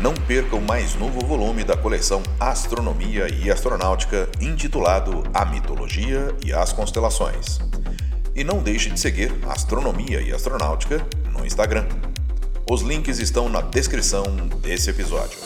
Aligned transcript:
não 0.00 0.14
perca 0.14 0.56
o 0.56 0.62
mais 0.62 0.94
novo 0.94 1.20
volume 1.20 1.62
da 1.62 1.76
coleção 1.76 2.22
Astronomia 2.38 3.28
e 3.28 3.50
Astronáutica, 3.50 4.28
intitulado 4.40 5.22
A 5.34 5.44
Mitologia 5.44 6.34
e 6.42 6.52
as 6.52 6.72
Constelações. 6.72 7.58
E 8.34 8.42
não 8.42 8.62
deixe 8.62 8.88
de 8.88 8.98
seguir 8.98 9.30
Astronomia 9.46 10.22
e 10.22 10.32
Astronáutica 10.32 11.06
no 11.30 11.44
Instagram. 11.44 11.86
Os 12.70 12.80
links 12.80 13.18
estão 13.18 13.48
na 13.50 13.60
descrição 13.60 14.22
desse 14.62 14.88
episódio. 14.88 15.38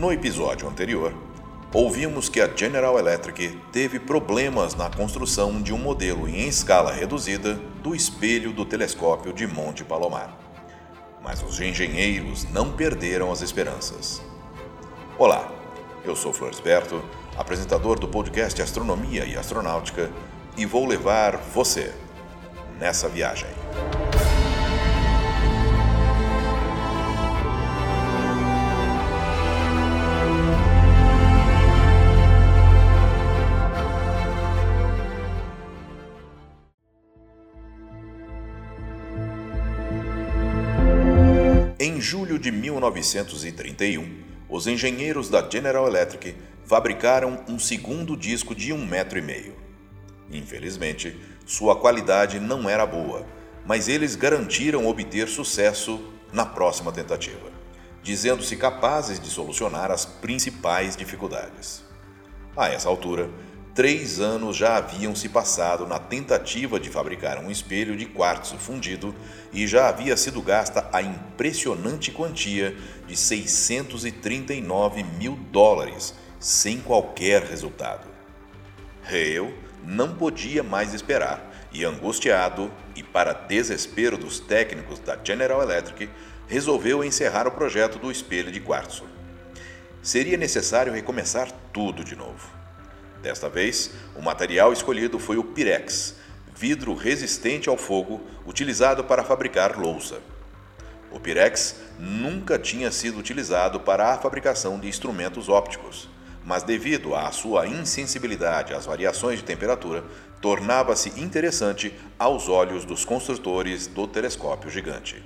No 0.00 0.10
episódio 0.10 0.66
anterior, 0.66 1.12
ouvimos 1.74 2.30
que 2.30 2.40
a 2.40 2.48
General 2.48 2.98
Electric 2.98 3.50
teve 3.70 4.00
problemas 4.00 4.74
na 4.74 4.88
construção 4.88 5.60
de 5.60 5.74
um 5.74 5.76
modelo 5.76 6.26
em 6.26 6.48
escala 6.48 6.90
reduzida 6.90 7.60
do 7.82 7.94
espelho 7.94 8.50
do 8.50 8.64
telescópio 8.64 9.30
de 9.30 9.46
Monte 9.46 9.84
Palomar. 9.84 10.34
Mas 11.22 11.42
os 11.42 11.60
engenheiros 11.60 12.44
não 12.44 12.72
perderam 12.72 13.30
as 13.30 13.42
esperanças. 13.42 14.22
Olá, 15.18 15.52
eu 16.02 16.16
sou 16.16 16.32
Floresberto, 16.32 17.04
apresentador 17.36 18.00
do 18.00 18.08
podcast 18.08 18.62
Astronomia 18.62 19.26
e 19.26 19.36
Astronáutica, 19.36 20.10
e 20.56 20.64
vou 20.64 20.86
levar 20.86 21.36
você 21.36 21.92
nessa 22.78 23.06
viagem. 23.06 23.59
Em 41.82 41.98
julho 41.98 42.38
de 42.38 42.52
1931, 42.52 44.22
os 44.50 44.66
engenheiros 44.66 45.30
da 45.30 45.48
General 45.48 45.86
Electric 45.86 46.36
fabricaram 46.62 47.42
um 47.48 47.58
segundo 47.58 48.18
disco 48.18 48.54
de 48.54 48.70
um 48.70 48.84
metro 48.84 49.18
e 49.18 49.22
meio. 49.22 49.56
Infelizmente, 50.30 51.18
sua 51.46 51.74
qualidade 51.74 52.38
não 52.38 52.68
era 52.68 52.84
boa, 52.84 53.24
mas 53.64 53.88
eles 53.88 54.14
garantiram 54.14 54.86
obter 54.86 55.26
sucesso 55.26 55.98
na 56.34 56.44
próxima 56.44 56.92
tentativa, 56.92 57.50
dizendo-se 58.02 58.56
capazes 58.56 59.18
de 59.18 59.30
solucionar 59.30 59.90
as 59.90 60.04
principais 60.04 60.94
dificuldades. 60.94 61.82
A 62.54 62.68
essa 62.68 62.90
altura, 62.90 63.30
três 63.74 64.20
anos 64.20 64.56
já 64.56 64.76
haviam 64.76 65.14
se 65.14 65.28
passado 65.28 65.86
na 65.86 65.98
tentativa 65.98 66.78
de 66.78 66.90
fabricar 66.90 67.38
um 67.38 67.50
espelho 67.50 67.96
de 67.96 68.06
quartzo 68.06 68.56
fundido 68.56 69.14
e 69.52 69.66
já 69.66 69.88
havia 69.88 70.16
sido 70.16 70.40
gasta 70.42 70.88
a 70.92 71.00
impressionante 71.00 72.10
quantia 72.10 72.76
de 73.06 73.16
639 73.16 75.02
mil 75.02 75.36
dólares, 75.50 76.14
sem 76.38 76.80
qualquer 76.80 77.42
resultado. 77.42 78.08
Hale 79.04 79.54
não 79.84 80.14
podia 80.14 80.62
mais 80.62 80.92
esperar 80.92 81.50
e, 81.72 81.84
angustiado 81.84 82.70
e 82.94 83.02
para 83.02 83.32
desespero 83.32 84.18
dos 84.18 84.40
técnicos 84.40 84.98
da 84.98 85.18
General 85.22 85.62
Electric, 85.62 86.10
resolveu 86.46 87.04
encerrar 87.04 87.46
o 87.46 87.52
projeto 87.52 87.98
do 87.98 88.10
espelho 88.10 88.50
de 88.50 88.60
quartzo. 88.60 89.04
Seria 90.02 90.36
necessário 90.36 90.92
recomeçar 90.92 91.50
tudo 91.72 92.02
de 92.02 92.16
novo. 92.16 92.59
Desta 93.22 93.48
vez, 93.48 93.90
o 94.16 94.22
material 94.22 94.72
escolhido 94.72 95.18
foi 95.18 95.36
o 95.36 95.44
Pirex, 95.44 96.14
vidro 96.56 96.94
resistente 96.94 97.68
ao 97.68 97.76
fogo 97.76 98.20
utilizado 98.46 99.04
para 99.04 99.24
fabricar 99.24 99.78
louça. 99.78 100.20
O 101.10 101.20
Pirex 101.20 101.76
nunca 101.98 102.58
tinha 102.58 102.90
sido 102.90 103.18
utilizado 103.18 103.80
para 103.80 104.12
a 104.12 104.18
fabricação 104.18 104.78
de 104.78 104.88
instrumentos 104.88 105.48
ópticos, 105.48 106.08
mas 106.44 106.62
devido 106.62 107.14
à 107.14 107.30
sua 107.30 107.66
insensibilidade 107.66 108.72
às 108.72 108.86
variações 108.86 109.38
de 109.40 109.44
temperatura, 109.44 110.04
tornava-se 110.40 111.20
interessante 111.20 111.94
aos 112.18 112.48
olhos 112.48 112.84
dos 112.84 113.04
construtores 113.04 113.86
do 113.86 114.06
telescópio 114.06 114.70
gigante. 114.70 115.22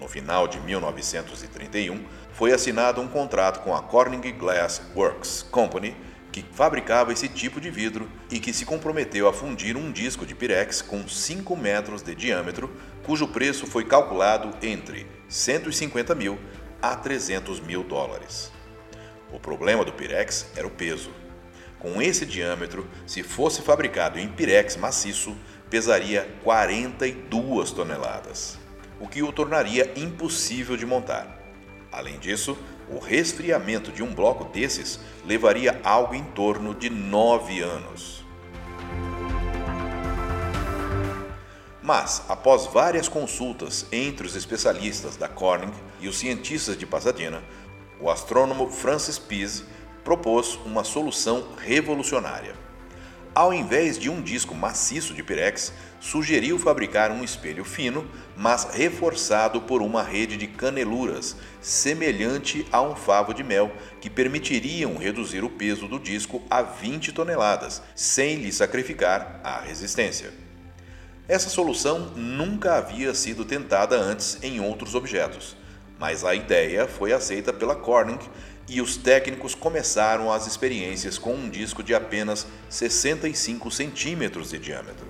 No 0.00 0.08
final 0.08 0.46
de 0.46 0.60
1931, 0.60 2.04
foi 2.32 2.52
assinado 2.52 3.00
um 3.00 3.08
contrato 3.08 3.60
com 3.60 3.74
a 3.74 3.82
Corning 3.82 4.20
Glass 4.38 4.80
Works 4.94 5.46
Company 5.50 5.96
que 6.36 6.44
fabricava 6.52 7.14
esse 7.14 7.30
tipo 7.30 7.58
de 7.58 7.70
vidro 7.70 8.10
e 8.30 8.38
que 8.38 8.52
se 8.52 8.66
comprometeu 8.66 9.26
a 9.26 9.32
fundir 9.32 9.74
um 9.74 9.90
disco 9.90 10.26
de 10.26 10.34
Pirex 10.34 10.82
com 10.82 11.08
5 11.08 11.56
metros 11.56 12.02
de 12.02 12.14
diâmetro, 12.14 12.70
cujo 13.02 13.26
preço 13.26 13.66
foi 13.66 13.86
calculado 13.86 14.54
entre 14.60 15.06
150 15.30 16.14
mil 16.14 16.38
a 16.82 16.94
300 16.94 17.60
mil 17.60 17.82
dólares. 17.82 18.52
O 19.32 19.40
problema 19.40 19.82
do 19.82 19.94
Pirex 19.94 20.50
era 20.54 20.66
o 20.66 20.70
peso. 20.70 21.10
Com 21.78 22.02
esse 22.02 22.26
diâmetro, 22.26 22.86
se 23.06 23.22
fosse 23.22 23.62
fabricado 23.62 24.18
em 24.18 24.28
Pirex 24.28 24.76
maciço, 24.76 25.34
pesaria 25.70 26.28
42 26.44 27.70
toneladas, 27.70 28.58
o 29.00 29.08
que 29.08 29.22
o 29.22 29.32
tornaria 29.32 29.90
impossível 29.96 30.76
de 30.76 30.84
montar. 30.84 31.45
Além 31.90 32.18
disso, 32.18 32.56
o 32.88 32.98
resfriamento 32.98 33.90
de 33.90 34.02
um 34.02 34.14
bloco 34.14 34.44
desses 34.44 35.00
levaria 35.24 35.80
algo 35.82 36.14
em 36.14 36.24
torno 36.24 36.74
de 36.74 36.90
nove 36.90 37.60
anos. 37.60 38.24
Mas, 41.82 42.24
após 42.28 42.66
várias 42.66 43.08
consultas 43.08 43.86
entre 43.92 44.26
os 44.26 44.34
especialistas 44.34 45.16
da 45.16 45.28
Corning 45.28 45.72
e 46.00 46.08
os 46.08 46.18
cientistas 46.18 46.76
de 46.76 46.84
Pasadena, 46.84 47.42
o 48.00 48.10
astrônomo 48.10 48.68
Francis 48.68 49.18
Pease 49.18 49.64
propôs 50.04 50.58
uma 50.64 50.82
solução 50.82 51.54
revolucionária. 51.56 52.65
Ao 53.36 53.52
invés 53.52 53.98
de 53.98 54.08
um 54.08 54.22
disco 54.22 54.54
maciço 54.54 55.12
de 55.12 55.22
pirex, 55.22 55.70
sugeriu 56.00 56.58
fabricar 56.58 57.10
um 57.10 57.22
espelho 57.22 57.66
fino, 57.66 58.10
mas 58.34 58.64
reforçado 58.72 59.60
por 59.60 59.82
uma 59.82 60.02
rede 60.02 60.38
de 60.38 60.46
caneluras, 60.46 61.36
semelhante 61.60 62.66
a 62.72 62.80
um 62.80 62.96
favo 62.96 63.34
de 63.34 63.44
mel, 63.44 63.70
que 64.00 64.08
permitiriam 64.08 64.96
reduzir 64.96 65.44
o 65.44 65.50
peso 65.50 65.86
do 65.86 65.98
disco 65.98 66.42
a 66.48 66.62
20 66.62 67.12
toneladas, 67.12 67.82
sem 67.94 68.36
lhe 68.36 68.50
sacrificar 68.50 69.38
a 69.44 69.60
resistência. 69.60 70.32
Essa 71.28 71.50
solução 71.50 72.12
nunca 72.16 72.76
havia 72.76 73.12
sido 73.12 73.44
tentada 73.44 74.00
antes 74.00 74.38
em 74.42 74.60
outros 74.60 74.94
objetos, 74.94 75.54
mas 75.98 76.24
a 76.24 76.34
ideia 76.34 76.88
foi 76.88 77.12
aceita 77.12 77.52
pela 77.52 77.76
Corning 77.76 78.18
e 78.68 78.80
os 78.80 78.96
técnicos 78.96 79.54
começaram 79.54 80.32
as 80.32 80.46
experiências 80.46 81.18
com 81.18 81.34
um 81.34 81.48
disco 81.48 81.82
de 81.82 81.94
apenas 81.94 82.46
65 82.68 83.70
centímetros 83.70 84.50
de 84.50 84.58
diâmetro. 84.58 85.06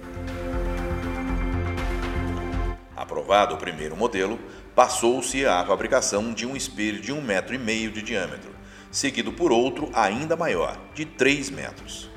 Aprovado 2.94 3.54
o 3.54 3.58
primeiro 3.58 3.96
modelo, 3.96 4.38
passou-se 4.74 5.46
à 5.46 5.64
fabricação 5.64 6.34
de 6.34 6.46
um 6.46 6.56
espelho 6.56 7.00
de 7.00 7.12
um 7.12 7.22
metro 7.22 7.54
e 7.54 7.58
meio 7.58 7.90
de 7.90 8.02
diâmetro, 8.02 8.50
seguido 8.90 9.32
por 9.32 9.52
outro 9.52 9.90
ainda 9.94 10.36
maior, 10.36 10.78
de 10.94 11.04
3 11.04 11.50
metros. 11.50 12.10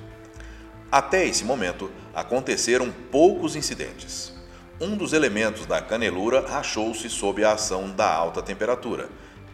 Até 0.92 1.26
esse 1.26 1.46
momento, 1.46 1.92
aconteceram 2.14 2.92
poucos 3.12 3.56
incidentes. 3.56 4.34
Um 4.82 4.96
dos 4.98 5.14
elementos 5.14 5.66
da 5.66 5.82
canelura 5.82 6.46
rachou-se 6.48 7.10
sob 7.10 7.44
a 7.44 7.52
ação 7.52 7.92
da 7.92 8.12
alta 8.12 8.42
temperatura, 8.42 9.10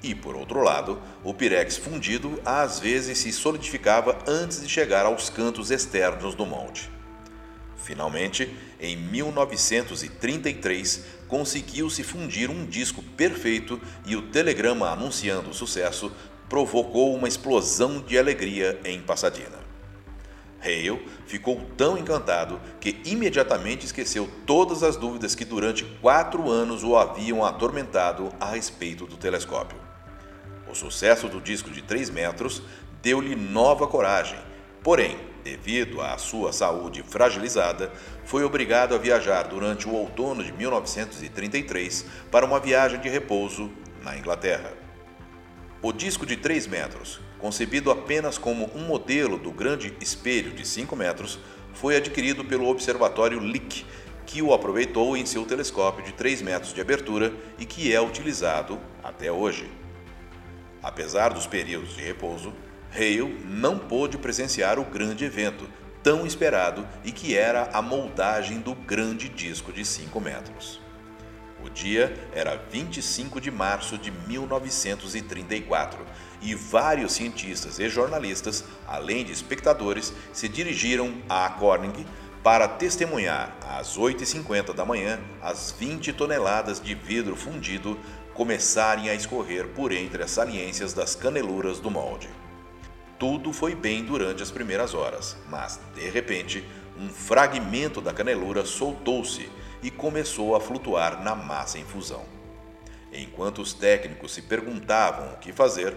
e, 0.06 0.14
por 0.14 0.36
outro 0.36 0.62
lado, 0.62 1.02
o 1.24 1.34
pirex 1.34 1.78
fundido 1.78 2.40
às 2.46 2.80
vezes 2.80 3.18
se 3.18 3.32
solidificava 3.32 4.20
antes 4.28 4.62
de 4.62 4.70
chegar 4.70 5.04
aos 5.06 5.30
cantos 5.30 5.72
externos 5.72 6.36
do 6.36 6.46
molde. 6.46 6.92
Finalmente, 7.76 8.54
em 8.80 8.96
1933, 8.96 11.04
conseguiu-se 11.28 12.04
fundir 12.04 12.52
um 12.52 12.66
disco 12.66 13.02
perfeito 13.02 13.82
e 14.06 14.16
o 14.16 14.22
telegrama 14.24 14.90
anunciando 14.90 15.50
o 15.50 15.54
sucesso 15.54 16.12
provocou 16.48 17.14
uma 17.16 17.28
explosão 17.28 18.00
de 18.02 18.18
alegria 18.18 18.80
em 18.84 19.02
Pasadena. 19.02 19.66
Hale 20.62 21.06
ficou 21.28 21.62
tão 21.78 21.98
encantado 21.98 22.62
que 22.80 23.02
imediatamente 23.06 23.86
esqueceu 23.86 24.30
todas 24.46 24.82
as 24.82 24.96
dúvidas 24.98 25.36
que 25.36 25.46
durante 25.46 25.84
quatro 26.02 26.50
anos 26.50 26.84
o 26.84 26.96
haviam 26.96 27.46
atormentado 27.46 28.32
a 28.40 28.50
respeito 28.52 29.06
do 29.06 29.18
telescópio. 29.18 29.85
O 30.76 30.78
sucesso 30.78 31.30
do 31.30 31.40
disco 31.40 31.70
de 31.70 31.82
3 31.82 32.10
metros 32.10 32.62
deu-lhe 33.02 33.34
nova 33.34 33.88
coragem, 33.88 34.38
porém, 34.84 35.18
devido 35.42 36.02
à 36.02 36.18
sua 36.18 36.52
saúde 36.52 37.02
fragilizada, 37.02 37.94
foi 38.26 38.44
obrigado 38.44 38.94
a 38.94 38.98
viajar 38.98 39.44
durante 39.44 39.88
o 39.88 39.94
outono 39.94 40.44
de 40.44 40.52
1933 40.52 42.06
para 42.30 42.46
uma 42.46 42.60
viagem 42.60 43.00
de 43.00 43.08
repouso 43.08 43.72
na 44.04 44.18
Inglaterra. 44.18 44.74
O 45.82 45.94
disco 45.94 46.26
de 46.26 46.36
3 46.36 46.68
metros, 46.68 47.22
concebido 47.40 47.90
apenas 47.90 48.38
como 48.38 48.70
um 48.76 48.82
modelo 48.82 49.38
do 49.38 49.54
grande 49.54 49.96
espelho 50.02 50.52
de 50.52 50.68
5 50.68 50.94
metros, 50.94 51.40
foi 51.74 51.96
adquirido 51.96 52.44
pelo 52.44 52.68
Observatório 52.68 53.40
Lick, 53.40 53.86
que 54.26 54.42
o 54.42 54.54
aproveitou 54.54 55.16
em 55.16 55.26
seu 55.26 55.46
telescópio 55.46 56.04
de 56.04 56.12
3 56.12 56.42
metros 56.42 56.74
de 56.74 56.82
abertura 56.82 57.34
e 57.58 57.66
que 57.66 57.94
é 57.96 58.02
utilizado 58.02 58.78
até 59.02 59.32
hoje. 59.32 59.85
Apesar 60.86 61.34
dos 61.34 61.48
períodos 61.48 61.96
de 61.96 62.04
repouso, 62.04 62.54
Hale 62.94 63.44
não 63.44 63.80
pôde 63.80 64.20
presenciar 64.20 64.78
o 64.78 64.86
grande 64.86 65.26
evento, 65.26 65.68
tão 66.04 66.28
esperado 66.28 66.88
e 67.04 67.12
que 67.12 67.36
era 67.36 67.72
a 67.74 67.82
moldagem 67.82 68.60
do 68.60 68.76
grande 68.76 69.28
disco 69.28 69.74
de 69.74 69.84
5 69.84 70.22
metros. 70.22 70.80
O 71.64 71.72
dia 71.72 72.14
era 72.32 72.56
25 72.70 73.42
de 73.42 73.50
março 73.50 73.98
de 73.98 74.12
1934 74.12 76.06
e 76.40 76.54
vários 76.54 77.14
cientistas 77.14 77.80
e 77.80 77.90
jornalistas, 77.90 78.64
além 78.88 79.26
de 79.26 79.32
espectadores, 79.32 80.14
se 80.32 80.48
dirigiram 80.48 81.16
a 81.28 81.50
Corning 81.50 82.06
para 82.44 82.68
testemunhar 82.68 83.58
às 83.68 83.98
8h50 83.98 84.72
da 84.72 84.86
manhã 84.86 85.20
as 85.42 85.74
20 85.80 86.14
toneladas 86.14 86.80
de 86.80 86.94
vidro 86.94 87.36
fundido 87.36 88.00
começarem 88.36 89.10
a 89.10 89.16
escorrer 89.16 89.70
por 89.70 89.94
entre 89.94 90.22
as 90.22 90.30
saliências 90.30 90.94
das 90.94 91.16
caneluras 91.16 91.80
do 91.80 91.90
molde. 91.90 92.30
Tudo 93.18 93.54
foi 93.54 93.74
bem 93.74 94.04
durante 94.04 94.44
as 94.44 94.52
primeiras 94.52 94.94
horas, 94.94 95.38
mas, 95.50 95.80
de 95.96 96.10
repente, 96.10 96.62
um 97.00 97.08
fragmento 97.08 98.02
da 98.02 98.14
canelura 98.14 98.66
soltou-se 98.66 99.50
e 99.82 99.90
começou 99.90 100.54
a 100.54 100.60
flutuar 100.60 101.24
na 101.24 101.34
massa 101.34 101.80
em 101.80 101.86
fusão. 101.86 102.26
Enquanto 103.14 103.62
os 103.62 103.74
técnicos 103.74 104.34
se 104.34 104.42
perguntavam 104.42 105.34
o 105.34 105.38
que 105.38 105.54
fazer, 105.54 105.96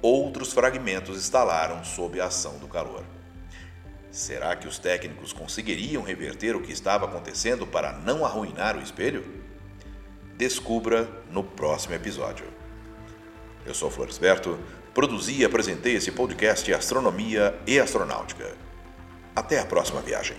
outros 0.00 0.52
fragmentos 0.52 1.20
estalaram 1.20 1.82
sob 1.82 2.20
a 2.20 2.26
ação 2.26 2.58
do 2.58 2.68
calor. 2.68 3.02
Será 4.08 4.54
que 4.54 4.68
os 4.68 4.78
técnicos 4.78 5.32
conseguiriam 5.32 6.04
reverter 6.04 6.54
o 6.54 6.62
que 6.62 6.70
estava 6.70 7.06
acontecendo 7.06 7.66
para 7.66 7.92
não 7.92 8.24
arruinar 8.24 8.76
o 8.76 8.82
espelho? 8.82 9.42
Descubra 10.42 11.08
no 11.30 11.44
próximo 11.44 11.94
episódio. 11.94 12.44
Eu 13.64 13.72
sou 13.72 13.88
Floresberto 13.88 14.58
Produzi 14.92 15.34
e 15.34 15.44
apresentei 15.44 15.94
esse 15.94 16.10
podcast 16.10 16.74
Astronomia 16.74 17.56
e 17.64 17.78
Astronáutica. 17.78 18.52
Até 19.36 19.60
a 19.60 19.64
próxima 19.64 20.00
viagem. 20.00 20.36